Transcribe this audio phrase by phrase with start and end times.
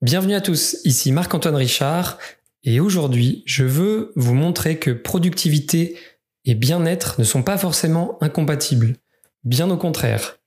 [0.00, 2.18] Bienvenue à tous, ici Marc-Antoine Richard
[2.62, 5.98] et aujourd'hui je veux vous montrer que productivité
[6.44, 8.94] et bien-être ne sont pas forcément incompatibles,
[9.42, 10.38] bien au contraire.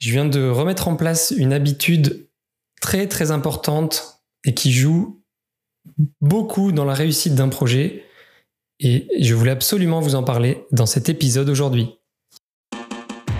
[0.00, 2.28] Je viens de remettre en place une habitude
[2.80, 5.22] très très importante et qui joue
[6.20, 8.04] beaucoup dans la réussite d'un projet
[8.80, 12.00] et je voulais absolument vous en parler dans cet épisode aujourd'hui.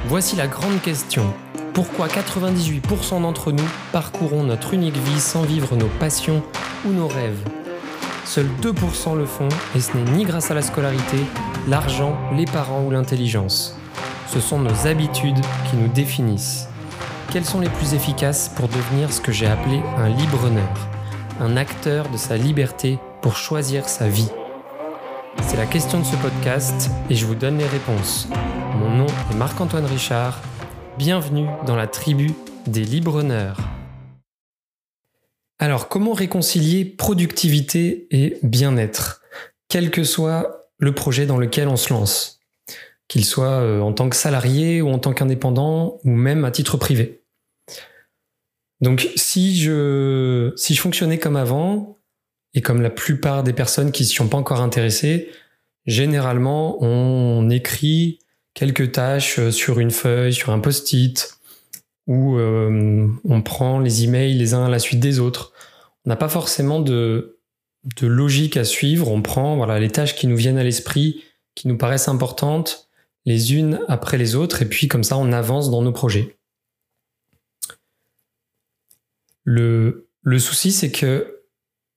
[0.06, 1.34] Voici la grande question.
[1.72, 6.42] Pourquoi 98% d'entre nous parcourons notre unique vie sans vivre nos passions
[6.84, 7.42] ou nos rêves
[8.24, 11.18] Seuls 2% le font et ce n'est ni grâce à la scolarité,
[11.68, 13.76] l'argent, les parents ou l'intelligence.
[14.28, 16.68] Ce sont nos habitudes qui nous définissent.
[17.32, 20.88] Quelles sont les plus efficaces pour devenir ce que j'ai appelé un libre-honneur
[21.40, 24.30] Un acteur de sa liberté pour choisir sa vie?
[25.42, 28.28] C'est la question de ce podcast et je vous donne les réponses.
[28.78, 30.40] Mon nom est Marc-Antoine Richard
[31.00, 32.32] Bienvenue dans la tribu
[32.66, 33.58] des libre-honneurs.
[35.58, 39.22] Alors, comment réconcilier productivité et bien-être,
[39.68, 42.40] quel que soit le projet dans lequel on se lance,
[43.08, 46.76] qu'il soit euh, en tant que salarié ou en tant qu'indépendant ou même à titre
[46.76, 47.22] privé?
[48.82, 51.96] Donc, si je, si je fonctionnais comme avant,
[52.52, 55.30] et comme la plupart des personnes qui ne s'y sont pas encore intéressées,
[55.86, 58.19] généralement, on écrit
[58.54, 61.38] quelques tâches euh, sur une feuille, sur un post-it,
[62.06, 65.52] où euh, on prend les emails les uns à la suite des autres.
[66.04, 67.38] On n'a pas forcément de,
[68.00, 69.10] de logique à suivre.
[69.10, 71.22] On prend voilà, les tâches qui nous viennent à l'esprit,
[71.54, 72.88] qui nous paraissent importantes,
[73.26, 76.36] les unes après les autres, et puis comme ça, on avance dans nos projets.
[79.44, 81.42] Le, le souci, c'est que,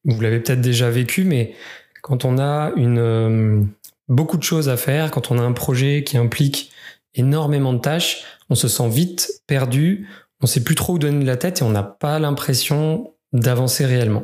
[0.06, 1.56] vous l'avez peut-être déjà vécu, mais
[2.02, 3.64] quand on a une, euh,
[4.08, 6.72] beaucoup de choses à faire, quand on a un projet qui implique
[7.16, 10.08] énormément de tâches, on se sent vite perdu,
[10.42, 13.86] on sait plus trop où donner de la tête et on n'a pas l'impression d'avancer
[13.86, 14.24] réellement.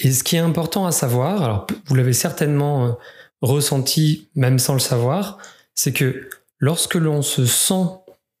[0.00, 2.92] Et ce qui est important à savoir, alors vous l'avez certainement euh,
[3.42, 5.38] ressenti même sans le savoir,
[5.74, 6.28] c'est que
[6.58, 7.86] lorsque l'on se sent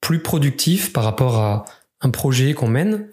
[0.00, 1.64] plus productif par rapport à
[2.00, 3.08] un projet qu'on mène,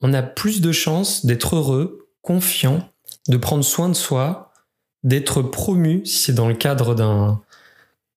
[0.00, 2.88] on a plus de chances d'être heureux, confiant,
[3.28, 4.51] de prendre soin de soi,
[5.02, 7.40] d'être promu, si c'est dans le cadre d'un,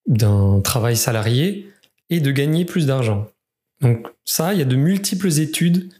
[0.08, 1.70] d'un travail salarié,
[2.10, 3.28] et de gagner plus d'argent.
[3.82, 5.92] Donc ça, il y a de multiples études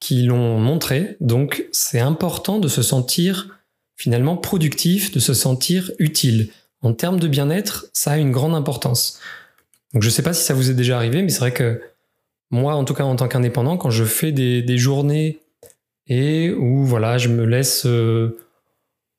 [0.00, 1.16] qui l'ont montré.
[1.20, 3.60] Donc c'est important de se sentir
[3.96, 6.50] finalement productif, de se sentir utile.
[6.82, 9.20] En termes de bien-être, ça a une grande importance.
[9.92, 11.80] Donc je ne sais pas si ça vous est déjà arrivé, mais c'est vrai que
[12.50, 15.38] moi, en tout cas en tant qu'indépendant, quand je fais des, des journées
[16.06, 18.36] et où voilà, je me laisse euh,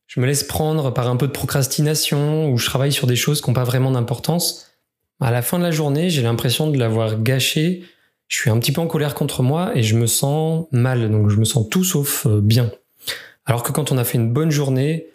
[0.08, 3.42] je me laisse prendre par un peu de procrastination ou je travaille sur des choses
[3.42, 4.66] qui n'ont pas vraiment d'importance,
[5.20, 7.84] à la fin de la journée, j'ai l'impression de l'avoir gâché.
[8.28, 11.10] Je suis un petit peu en colère contre moi et je me sens mal.
[11.10, 12.72] Donc je me sens tout sauf euh, bien.
[13.46, 15.08] Alors que quand on a fait une bonne journée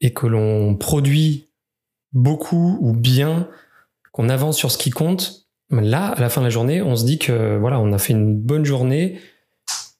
[0.00, 1.48] et que l'on produit
[2.12, 3.48] beaucoup ou bien,
[4.12, 7.04] qu'on avance sur ce qui compte, là, à la fin de la journée, on se
[7.04, 9.20] dit que voilà, on a fait une bonne journée,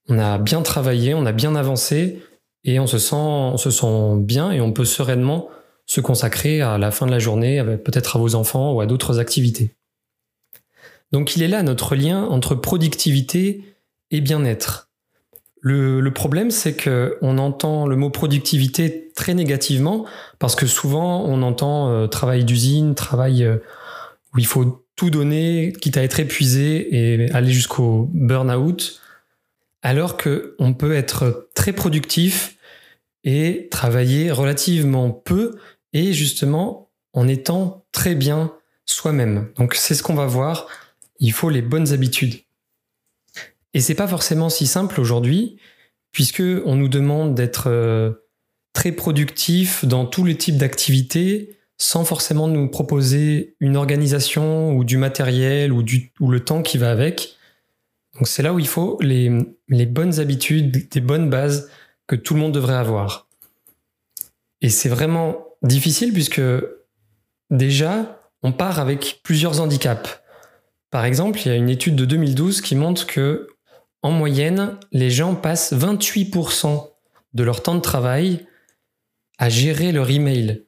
[0.08, 2.22] on a bien travaillé, on a bien avancé
[2.68, 5.48] et on se sent, on se sent bien et on peut sereinement
[5.86, 9.18] se consacrer à la fin de la journée, peut-être à vos enfants ou à d'autres
[9.18, 9.74] activités.
[11.10, 13.64] Donc il est là notre lien entre productivité
[14.10, 14.90] et bien-être.
[15.60, 20.04] Le, problème, c'est que on entend le mot productivité très négativement
[20.38, 23.56] parce que souvent on entend euh, travail d'usine, travail euh,
[24.34, 29.00] où il faut tout donner, quitte à être épuisé et aller jusqu'au burn-out,
[29.82, 32.57] alors que on peut être très productif
[33.24, 35.58] et travailler relativement peu
[35.92, 38.52] et justement en étant très bien
[38.86, 39.50] soi-même.
[39.56, 40.68] Donc c'est ce qu'on va voir.
[41.20, 42.36] Il faut les bonnes habitudes.
[43.74, 45.58] Et c'est pas forcément si simple aujourd'hui,
[46.12, 48.12] puisque on nous demande d'être euh,
[48.72, 54.96] très productif dans tous les types d'activités, sans forcément nous proposer une organisation ou du
[54.96, 57.36] matériel ou, du, ou le temps qui va avec.
[58.14, 59.30] Donc c'est là où il faut les,
[59.68, 61.70] les bonnes habitudes, des bonnes bases
[62.08, 63.28] que tout le monde devrait avoir.
[64.60, 66.42] Et c'est vraiment difficile puisque
[67.50, 70.20] déjà, on part avec plusieurs handicaps.
[70.90, 73.48] Par exemple, il y a une étude de 2012 qui montre que,
[74.02, 76.90] en moyenne, les gens passent 28%
[77.34, 78.46] de leur temps de travail
[79.38, 80.66] à gérer leur email.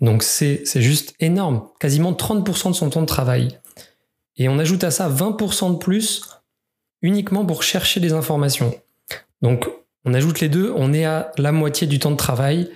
[0.00, 3.58] Donc c'est juste énorme, quasiment 30% de son temps de travail.
[4.36, 6.22] Et on ajoute à ça 20% de plus
[7.02, 8.74] uniquement pour chercher des informations.
[9.42, 9.68] Donc
[10.04, 12.70] on ajoute les deux, on est à la moitié du temps de travail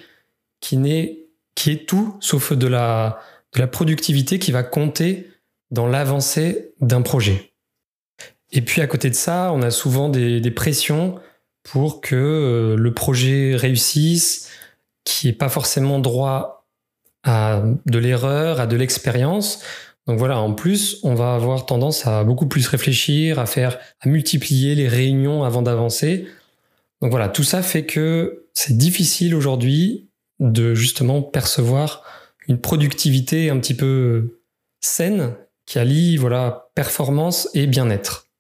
[0.61, 3.21] qui, n'est, qui est tout sauf de la,
[3.55, 5.31] de productivité qui va compter
[5.71, 7.53] dans l'avancée d'un projet.
[8.53, 11.19] Et puis à côté de ça, on a souvent des, pressions
[11.63, 14.51] pour que euh, le projet réussisse,
[15.05, 16.67] qui n'est pas forcément droit
[17.25, 19.63] à de l'erreur, à de l'expérience.
[20.07, 24.09] Donc voilà, en plus, on va avoir tendance à beaucoup plus réfléchir, à faire, à
[24.09, 26.27] multiplier les réunions avant d'avancer.
[27.05, 30.09] Donc voilà, tout ça fait que c'est difficile aujourd'hui
[30.41, 32.03] de justement percevoir
[32.49, 34.41] une productivité un petit peu
[34.81, 35.35] saine
[35.67, 38.31] qui allie voilà performance et bien-être.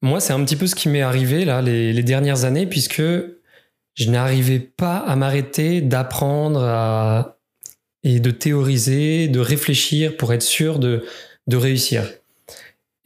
[0.00, 4.10] Moi, c'est un petit peu ce qui m'est arrivé là les, dernières années puisque je
[4.10, 7.34] n'arrivais pas à m'arrêter d'apprendre
[8.04, 11.04] et de théoriser, de réfléchir pour être sûr de,
[11.48, 12.08] de réussir.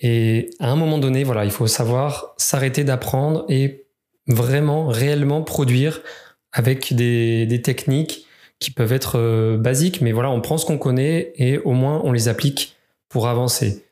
[0.01, 3.87] Et à un moment donné, voilà, il faut savoir s'arrêter d'apprendre et
[4.29, 6.01] vraiment, réellement produire
[6.53, 8.27] avec des, des techniques
[8.59, 12.01] qui peuvent être euh, basiques, mais voilà, on prend ce qu'on connaît et au moins
[12.05, 12.77] on les applique
[13.09, 13.85] pour avancer.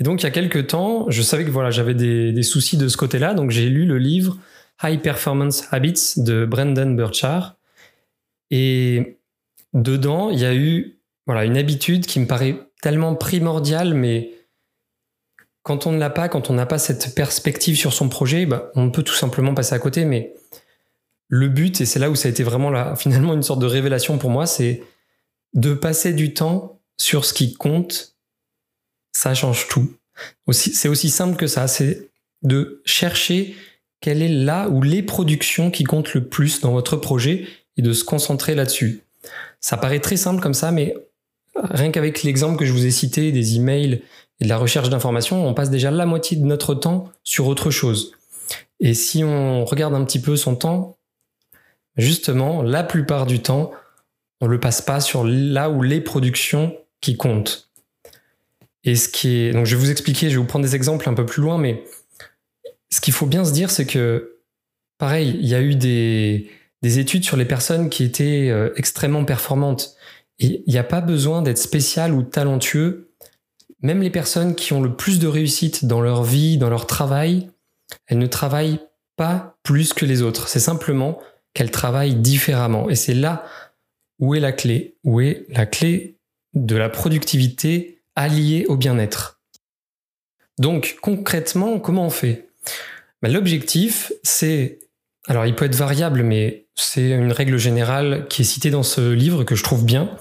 [0.00, 2.76] Et donc il y a quelques temps, je savais que voilà, j'avais des, des soucis
[2.76, 4.38] de ce côté-là, donc j'ai lu le livre
[4.82, 7.56] High Performance Habits de Brendan Burchard.
[8.50, 9.18] Et
[9.74, 14.30] dedans, il y a eu voilà, une habitude qui me paraît tellement primordiale, mais
[15.68, 18.70] quand on ne l'a pas, quand on n'a pas cette perspective sur son projet, bah,
[18.74, 20.06] on peut tout simplement passer à côté.
[20.06, 20.32] Mais
[21.28, 23.66] le but, et c'est là où ça a été vraiment là, finalement une sorte de
[23.66, 24.82] révélation pour moi, c'est
[25.52, 28.14] de passer du temps sur ce qui compte.
[29.12, 29.92] Ça change tout.
[30.52, 31.68] C'est aussi simple que ça.
[31.68, 32.08] C'est
[32.40, 33.54] de chercher
[34.00, 37.92] quelle est là ou les productions qui comptent le plus dans votre projet et de
[37.92, 39.02] se concentrer là-dessus.
[39.60, 40.94] Ça paraît très simple comme ça, mais
[41.56, 44.02] rien qu'avec l'exemple que je vous ai cité des emails
[44.40, 47.70] et de la recherche d'informations, on passe déjà la moitié de notre temps sur autre
[47.70, 48.12] chose.
[48.80, 50.96] Et si on regarde un petit peu son temps,
[51.96, 53.72] justement, la plupart du temps,
[54.40, 57.70] on le passe pas sur là où les productions qui comptent.
[58.84, 61.08] Et ce qui est, donc je vais vous expliquer, je vais vous prendre des exemples
[61.08, 61.82] un peu plus loin, mais
[62.90, 64.38] ce qu'il faut bien se dire, c'est que,
[64.98, 66.50] pareil, il y a eu des,
[66.82, 69.96] des études sur les personnes qui étaient euh, extrêmement performantes.
[70.38, 73.07] Il n'y a pas besoin d'être spécial ou talentueux
[73.80, 77.50] même les personnes qui ont le plus de réussite dans leur vie, dans leur travail,
[78.06, 78.80] elles ne travaillent
[79.16, 80.48] pas plus que les autres.
[80.48, 81.18] C'est simplement
[81.54, 82.88] qu'elles travaillent différemment.
[82.90, 83.44] Et c'est là
[84.18, 86.16] où est la clé, où est la clé
[86.54, 89.40] de la productivité alliée au bien-être.
[90.58, 92.48] Donc concrètement, comment on fait?
[93.22, 94.80] Ben, L'objectif, c'est...
[95.28, 99.12] Alors il peut être variable, mais c'est une règle générale qui est citée dans ce
[99.12, 100.16] livre que je trouve bien.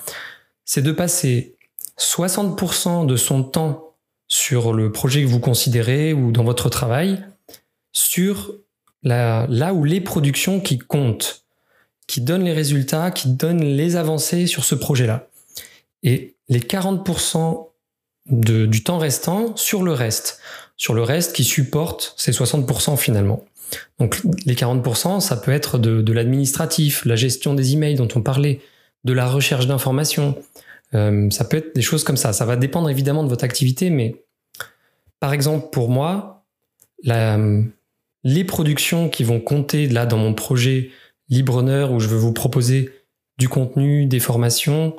[0.65, 1.56] C'est de passer
[2.00, 3.96] 60% de son temps
[4.28, 7.24] sur le projet que vous considérez ou dans votre travail,
[7.92, 8.54] sur
[9.04, 11.46] la, là où les productions qui comptent,
[12.08, 15.28] qui donnent les résultats, qui donnent les avancées sur ce projet-là.
[16.04, 17.70] Et les 40%
[18.30, 20.40] de, du temps restant sur le reste,
[20.76, 23.44] sur le reste qui supporte ces 60% finalement.
[24.00, 28.22] Donc les 40%, ça peut être de, de l'administratif, la gestion des emails dont on
[28.22, 28.62] parlait,
[29.04, 30.38] de la recherche d'informations,
[30.94, 32.34] euh, ça peut être des choses comme ça.
[32.34, 34.24] Ça va dépendre évidemment de votre activité, mais
[35.19, 36.45] par exemple pour moi,
[38.24, 40.92] les productions qui vont compter là dans mon projet
[41.30, 42.89] Librepreneur où je veux vous proposer
[43.38, 44.95] du contenu, des formations,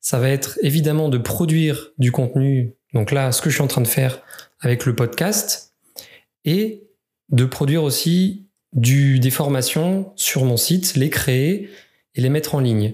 [0.00, 2.74] ça va être évidemment de produire du contenu.
[2.92, 4.22] Donc là, ce que je suis en train de faire
[4.60, 5.74] avec le podcast
[6.44, 6.84] et
[7.30, 11.70] de produire aussi du, des formations sur mon site, les créer
[12.14, 12.92] et les mettre en ligne.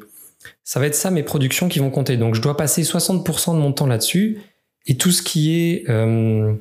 [0.65, 2.17] Ça va être ça mes productions qui vont compter.
[2.17, 4.39] Donc je dois passer 60% de mon temps là-dessus.
[4.87, 6.55] Et tout ce qui est euh,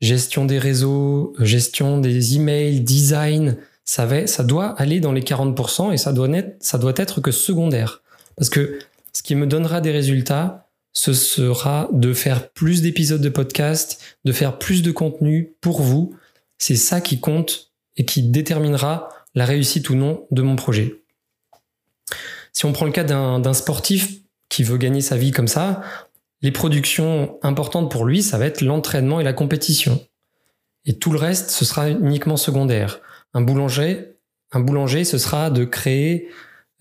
[0.00, 5.92] gestion des réseaux, gestion des emails, design, ça, va, ça doit aller dans les 40%
[5.92, 6.28] et ça doit,
[6.60, 8.02] ça doit être que secondaire.
[8.36, 8.78] Parce que
[9.12, 14.32] ce qui me donnera des résultats, ce sera de faire plus d'épisodes de podcast, de
[14.32, 16.14] faire plus de contenu pour vous.
[16.58, 21.02] C'est ça qui compte et qui déterminera la réussite ou non de mon projet.
[22.52, 25.82] Si on prend le cas d'un sportif qui veut gagner sa vie comme ça,
[26.42, 30.04] les productions importantes pour lui, ça va être l'entraînement et la compétition.
[30.84, 33.00] Et tout le reste, ce sera uniquement secondaire.
[33.32, 34.16] Un boulanger,
[34.50, 36.28] un boulanger, ce sera de créer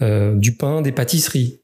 [0.02, 1.62] euh, du pain, des pâtisseries.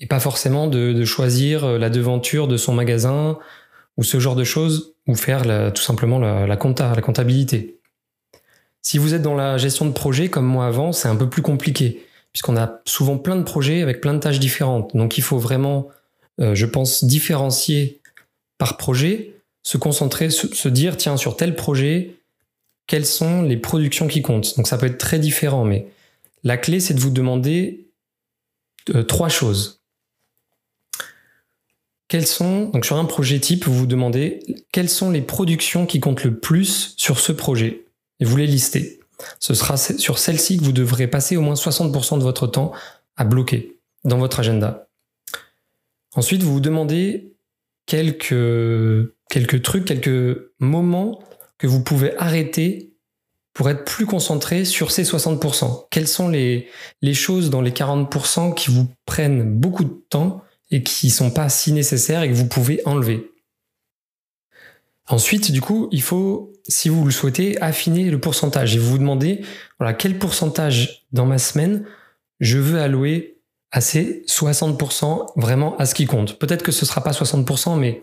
[0.00, 3.38] Et pas forcément de, choisir euh, la devanture de son magasin
[3.96, 5.42] ou ce genre de choses, ou faire
[5.74, 7.78] tout simplement la, la comptabilité.
[8.80, 11.42] Si vous êtes dans la gestion de projet comme moi avant, c'est un peu plus
[11.42, 14.96] compliqué puisqu'on a souvent plein de projets avec plein de tâches différentes.
[14.96, 15.88] Donc il faut vraiment,
[16.40, 18.00] euh, je pense, différencier
[18.58, 22.16] par projet, se concentrer, se, dire, tiens, sur tel projet,
[22.86, 24.56] quelles sont les productions qui comptent.
[24.56, 25.86] Donc ça peut être très différent, mais
[26.42, 27.86] la clé, c'est de vous demander
[28.94, 29.80] euh, trois choses.
[32.08, 34.40] Quelles sont, donc sur un projet type, vous vous demandez
[34.72, 37.86] quelles sont les productions qui comptent le plus sur ce projet?
[38.22, 39.01] et vous les listez.
[39.40, 42.72] Ce sera sur celle-ci que vous devrez passer au moins 60% de votre temps
[43.16, 44.88] à bloquer dans votre agenda.
[46.14, 47.34] Ensuite, vous vous demandez
[47.86, 48.42] quelques,
[49.62, 51.22] trucs, quelques moments
[51.58, 52.92] que vous pouvez arrêter
[53.54, 56.68] pour être plus concentré sur ces 60% Quelles sont les,
[57.02, 61.48] les choses dans les 40% qui vous prennent beaucoup de temps et qui sont pas
[61.48, 63.31] si nécessaires et que vous pouvez enlever?
[65.12, 68.98] Ensuite, du coup, il faut, si vous le souhaitez, affiner le pourcentage et vous vous
[68.98, 69.42] demandez,
[69.78, 71.84] voilà, quel pourcentage dans ma semaine
[72.40, 73.36] je veux allouer
[73.72, 76.38] à ces 60% vraiment à ce qui compte.
[76.38, 78.00] Peut-être que ce sera pas 60%, mais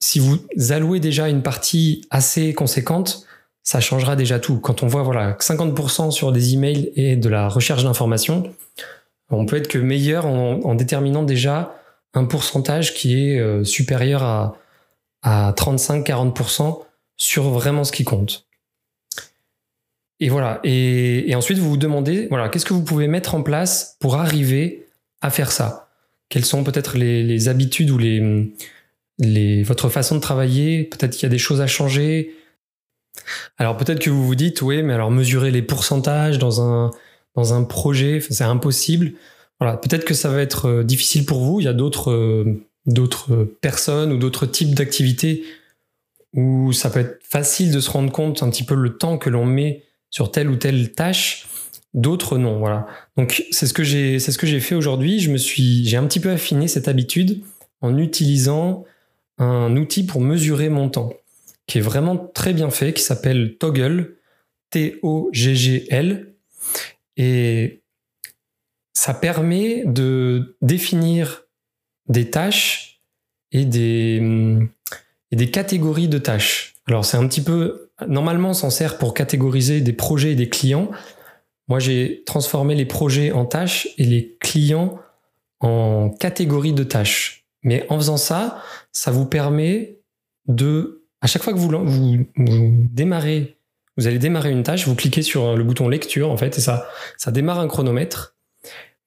[0.00, 0.38] si vous
[0.70, 3.26] allouez déjà une partie assez conséquente,
[3.62, 4.60] ça changera déjà tout.
[4.60, 8.44] Quand on voit voilà 50% sur des emails et de la recherche d'informations,
[9.28, 11.76] on peut être que meilleur en, déterminant déjà
[12.14, 14.56] un pourcentage qui est euh, supérieur à,
[15.22, 16.80] à 35-40%
[17.16, 18.46] sur vraiment ce qui compte.
[20.20, 20.60] Et voilà.
[20.62, 24.86] Et, ensuite, vous vous demandez, voilà, qu'est-ce que vous pouvez mettre en place pour arriver
[25.20, 25.88] à faire ça?
[26.28, 28.52] Quelles sont peut-être les, habitudes ou les,
[29.18, 30.84] les, votre façon de travailler?
[30.84, 32.36] Peut-être qu'il y a des choses à changer?
[33.58, 36.92] Alors peut-être que vous vous dites, oui, mais alors mesurer les pourcentages dans un,
[37.34, 39.14] dans un projet, c'est impossible.
[39.60, 41.60] Voilà, peut-être que ça va être euh, difficile pour vous.
[41.60, 45.44] Il y a d'autres euh, d'autres personnes ou d'autres types d'activités
[46.34, 49.30] où ça peut être facile de se rendre compte un petit peu le temps que
[49.30, 51.46] l'on met sur telle ou telle tâche.
[51.94, 52.86] D'autres non, voilà.
[53.16, 55.20] Donc c'est ce que j'ai c'est ce que j'ai fait aujourd'hui.
[55.20, 57.42] Je me suis j'ai un petit peu affiné cette habitude
[57.82, 58.84] en utilisant
[59.38, 61.12] un outil pour mesurer mon temps
[61.66, 64.16] qui est vraiment très bien fait, qui s'appelle Toggle,
[64.70, 66.34] T-O-G-G-L.
[67.16, 67.82] Et
[68.94, 71.44] ça permet de définir
[72.08, 73.00] des tâches
[73.52, 74.22] et des,
[75.30, 76.74] et des catégories de tâches.
[76.86, 77.90] Alors c'est un petit peu...
[78.06, 80.90] Normalement, on s'en sert pour catégoriser des projets et des clients.
[81.68, 84.98] Moi, j'ai transformé les projets en tâches et les clients
[85.60, 87.46] en catégories de tâches.
[87.62, 90.00] Mais en faisant ça, ça vous permet
[90.48, 93.56] de à chaque fois que vous, vous, démarrez,
[93.96, 96.88] vous allez démarrer une tâche, vous cliquez sur le bouton lecture en fait, et ça,
[97.16, 98.36] ça démarre un chronomètre.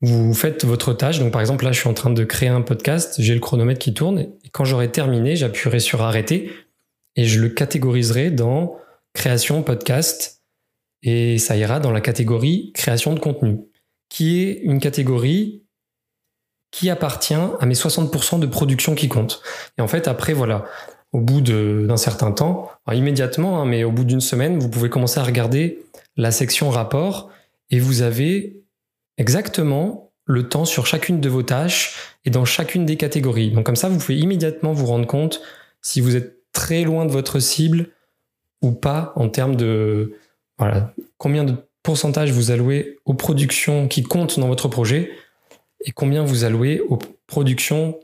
[0.02, 1.20] Vous faites votre tâche.
[1.20, 3.80] Donc par exemple là, je suis en train de créer un podcast, j'ai le chronomètre
[3.80, 6.52] qui tourne, et quand j'aurai terminé, j'appuierai sur arrêter
[7.16, 8.78] et je le catégoriserai dans
[9.14, 10.44] création podcast
[11.02, 13.60] et ça ira dans la catégorie création de contenu,
[14.10, 15.64] qui est une catégorie
[16.72, 19.42] qui appartient à mes 60% de production qui compte.
[19.78, 20.66] Et en fait, après, voilà,
[21.14, 25.20] au bout d'un certain temps, immédiatement, hein, mais au bout d'une semaine, vous pouvez commencer
[25.20, 25.86] à regarder
[26.18, 27.30] la section rapport
[27.70, 28.65] et vous avez
[29.18, 31.96] exactement le temps sur chacune de vos tâches
[32.26, 33.52] et dans chacune des catégories.
[33.52, 35.42] Donc comme ça, vous pouvez immédiatement vous rendre compte
[35.82, 37.90] si vous êtes très loin de votre cible
[38.62, 40.14] ou pas en termes de
[40.58, 41.54] voilà, combien de
[41.84, 45.12] pourcentage vous allouez aux productions qui comptent dans votre projet
[45.82, 48.00] et combien vous allouez aux productions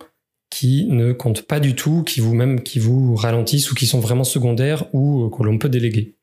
[0.51, 4.00] qui ne comptent pas du tout, qui vous même qui vous ralentissent ou qui sont
[4.00, 6.13] vraiment secondaires ou euh, que l'on peut déléguer.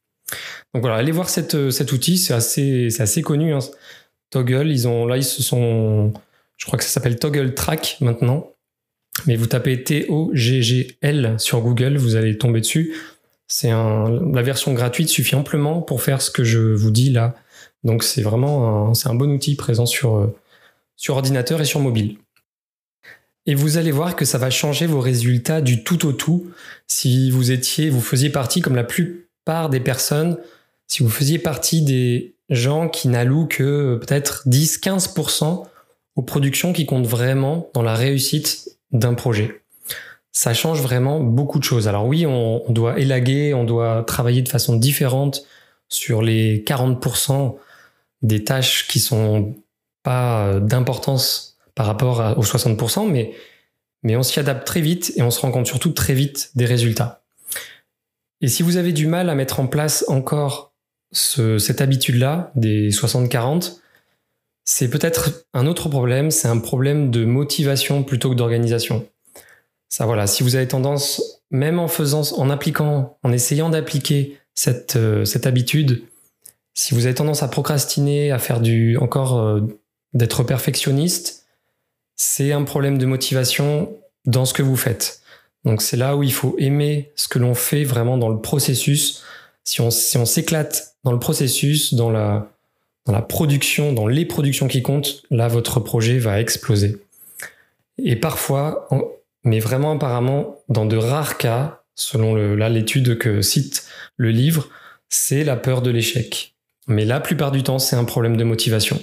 [0.74, 3.54] Donc voilà, allez voir euh, cet outil, c'est assez, assez connu.
[3.54, 3.60] Hein.
[4.30, 6.12] Toggle, ils ont là ils se sont,
[6.56, 8.52] je crois que ça s'appelle Toggle Track maintenant.
[9.26, 12.94] Mais vous tapez T-O-G-G-L sur Google, vous allez tomber dessus.
[13.64, 17.34] La version gratuite suffit amplement pour faire ce que je vous dis là.
[17.84, 20.36] Donc c'est vraiment un, c'est un bon outil présent sur, euh,
[20.96, 22.18] sur ordinateur et sur mobile.
[23.46, 26.50] Et vous allez voir que ça va changer vos résultats du tout au tout.
[26.86, 30.36] Si vous étiez, vous faisiez partie, comme la plupart des personnes,
[30.86, 35.64] si vous faisiez partie des gens qui n'allouent que peut-être 10-15%
[36.16, 39.62] aux productions qui comptent vraiment dans la réussite d'un projet.
[40.32, 41.88] Ça change vraiment beaucoup de choses.
[41.88, 45.44] Alors oui, on, doit élaguer, on doit travailler de façon différente
[45.88, 47.56] sur les 40%
[48.22, 49.54] des tâches qui sont
[50.02, 53.32] pas d'importance par rapport aux 60%, mais,
[54.02, 56.66] mais on s'y adapte très vite et on se rend compte surtout très vite des
[56.66, 57.22] résultats.
[58.40, 60.67] Et si vous avez du mal à mettre en place encore
[61.12, 63.78] cette habitude-là, des 60-40,
[64.64, 69.08] c'est peut-être un autre problème, c'est un problème de motivation plutôt que d'organisation.
[69.88, 74.96] Ça voilà, si vous avez tendance, même en faisant, en appliquant, en essayant d'appliquer cette,
[74.96, 76.02] euh, cette habitude,
[76.74, 79.62] si vous avez tendance à procrastiner, à faire du encore euh,
[80.12, 81.46] d'être perfectionniste,
[82.16, 83.96] c'est un problème de motivation
[84.26, 85.22] dans ce que vous faites.
[85.64, 89.22] Donc c'est là où il faut aimer ce que l'on fait vraiment dans le processus.
[89.64, 92.50] Si on si on s'éclate le processus, dans la
[93.06, 96.98] dans la production, dans les productions qui comptent, là votre projet va exploser.
[97.96, 98.86] Et parfois,
[99.44, 103.86] mais vraiment apparemment dans de rares cas, selon l'étude que cite
[104.18, 104.68] le livre,
[105.08, 106.54] c'est la peur de l'échec.
[106.86, 109.00] Mais la plupart du temps, c'est un problème de motivation.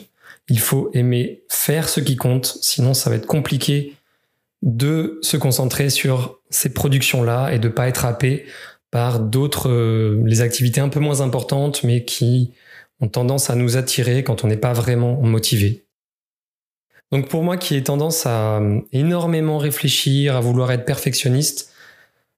[0.50, 3.96] Il faut aimer faire ce qui compte, sinon ça va être compliqué
[4.62, 8.46] de se concentrer sur ces productions-là et de pas être happé
[8.96, 12.54] par d'autres, euh, les activités un peu moins importantes, mais qui
[13.02, 15.84] ont tendance à nous attirer quand on n'est pas vraiment motivé.
[17.12, 21.74] Donc pour moi qui ai tendance à euh, énormément réfléchir, à vouloir être perfectionniste,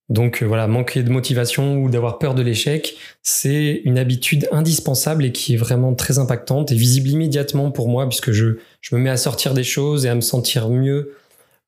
[0.09, 5.25] donc euh, voilà, manquer de motivation ou d'avoir peur de l'échec, c'est une habitude indispensable
[5.25, 8.99] et qui est vraiment très impactante et visible immédiatement pour moi puisque je, je me
[8.99, 11.13] mets à sortir des choses et à me sentir mieux.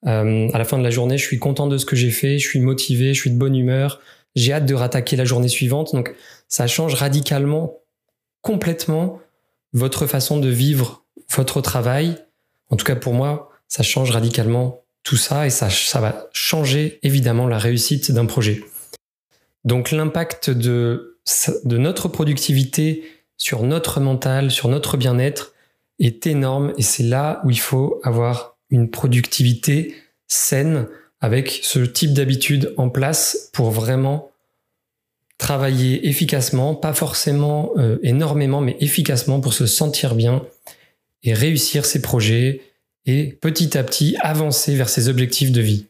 [0.02, 2.48] À la fin de la journée, je suis content de ce que j'ai fait, je
[2.48, 4.00] suis motivé, je suis de bonne humeur,
[4.36, 5.94] j'ai hâte de rattaquer la journée suivante.
[5.94, 6.16] Donc
[6.48, 7.80] ça change radicalement,
[8.42, 9.20] complètement
[9.74, 11.06] votre façon de vivre
[11.36, 12.18] votre travail.
[12.70, 17.00] En tout cas pour moi, ça change radicalement tout ça et ça, ça va changer
[17.04, 18.64] évidemment la réussite d'un projet.
[19.64, 21.20] Donc l'impact de,
[21.64, 23.04] de notre productivité
[23.38, 25.54] sur notre mental, sur notre bien-être
[26.00, 29.96] est énorme et c'est là où il faut avoir une productivité
[30.28, 30.88] saine
[31.22, 34.32] avec ce type d'habitude en place pour vraiment
[35.38, 40.46] travailler efficacement, pas forcément euh, énormément, mais efficacement pour se sentir bien
[41.24, 42.62] et réussir ses projets,
[43.06, 45.88] et petit à petit avancer vers ses objectifs de vie.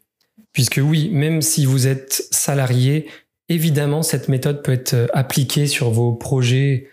[0.53, 3.07] Puisque oui, même si vous êtes salarié,
[3.49, 6.87] évidemment, cette méthode peut être appliquée sur vos projets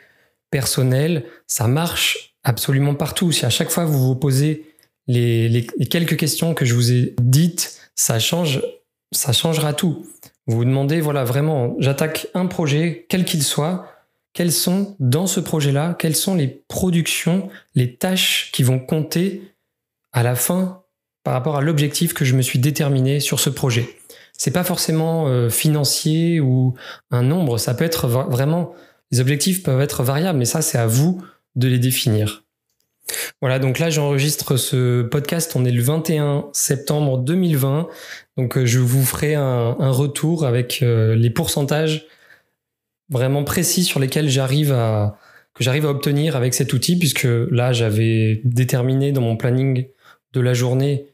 [0.50, 1.24] personnels.
[1.46, 3.32] Ça marche absolument partout.
[3.32, 4.64] Si à chaque fois vous vous posez
[5.06, 8.62] les, quelques questions que je vous ai dites, ça change,
[9.12, 10.06] ça changera tout.
[10.46, 13.88] Vous vous demandez, voilà, vraiment, j'attaque un projet, quel qu'il soit,
[14.32, 19.54] quelles sont dans ce projet-là, quelles sont les productions, les tâches qui vont compter
[20.12, 20.82] à la fin
[21.24, 23.88] par rapport à l'objectif que je me suis déterminé sur ce projet.
[24.38, 26.74] C'est pas forcément euh, financier ou
[27.10, 28.74] un nombre, ça peut être vraiment
[29.10, 31.22] les objectifs peuvent être variables mais ça c'est à vous
[31.54, 32.45] de les définir.
[33.40, 37.88] Voilà, donc là j'enregistre ce podcast, on est le 21 septembre 2020,
[38.36, 42.06] donc euh, je vous ferai un, retour avec euh, les pourcentages
[43.08, 45.18] vraiment précis sur lesquels j'arrive à
[45.54, 49.86] que j'arrive à obtenir avec cet outil puisque là j'avais déterminé dans mon planning
[50.32, 51.06] de la journée,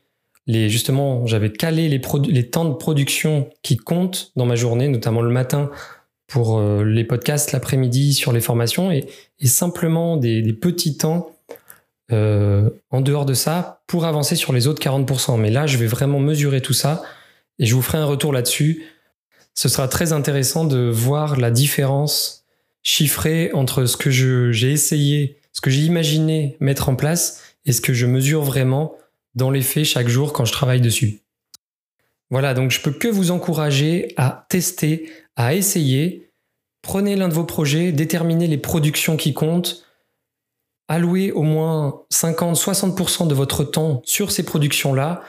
[0.46, 5.30] les, justement, j'avais calé les, temps de production qui comptent dans ma journée, notamment le
[5.30, 5.70] matin
[6.26, 9.06] pour euh, les podcasts, l'après-midi sur les formations, et,
[9.44, 11.31] simplement des, petits temps
[12.10, 15.38] euh, en dehors de ça pour avancer sur les autres 40%.
[15.38, 17.02] Mais là, je vais vraiment mesurer tout ça
[17.58, 18.84] et je vous ferai un retour là-dessus.
[19.54, 22.44] Ce sera très intéressant de voir la différence
[22.82, 27.80] chiffrée entre ce que j'ai essayé, ce que j'ai imaginé mettre en place et ce
[27.80, 28.96] que je mesure vraiment
[29.34, 31.20] dans les faits chaque jour quand je travaille dessus.
[32.30, 36.30] Voilà, donc je peux que vous encourager à tester, à essayer.
[36.80, 39.84] Prenez l'un de vos projets, déterminez les productions qui comptent,
[40.88, 45.22] allouez au moins 50-60% de votre temps sur ces productions-là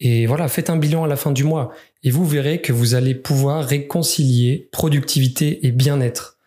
[0.00, 1.72] et voilà, faites un bilan à la fin du mois
[2.04, 6.38] et vous verrez que vous allez pouvoir réconcilier productivité et bien-être.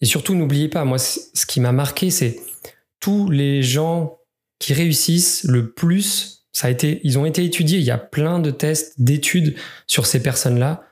[0.00, 2.38] Et surtout, n'oubliez pas, moi, ce qui m'a marqué, c'est
[3.00, 4.18] tous les gens
[4.60, 7.78] qui réussissent le plus ça a été, ils ont été étudiés.
[7.78, 9.56] Il y a plein de tests, d'études
[9.88, 10.84] sur ces personnes-là.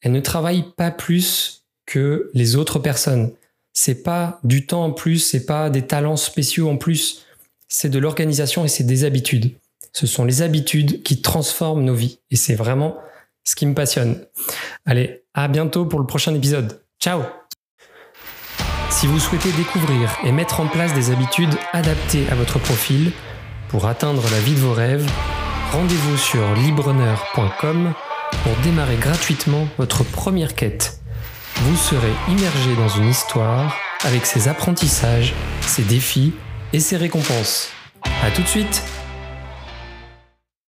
[0.00, 3.32] Elles ne travaillent pas plus que les autres personnes.
[3.72, 7.24] C'est pas du temps en plus, c'est pas des talents spéciaux en plus.
[7.68, 9.52] C'est de l'organisation et c'est des habitudes.
[9.92, 12.18] Ce sont les habitudes qui transforment nos vies.
[12.30, 12.96] Et c'est vraiment
[13.44, 14.24] ce qui me passionne.
[14.86, 16.82] Allez, à bientôt pour le prochain épisode.
[17.00, 17.22] Ciao
[18.90, 23.12] Si vous souhaitez découvrir et mettre en place des habitudes adaptées à votre profil,
[23.68, 25.10] pour atteindre la vie de vos rêves,
[25.72, 27.94] rendez-vous sur libreneur.com
[28.42, 31.01] pour démarrer gratuitement votre première quête.
[31.56, 36.32] Vous serez immergé dans une histoire avec ses apprentissages, ses défis
[36.72, 37.68] et ses récompenses.
[38.24, 38.82] A tout de suite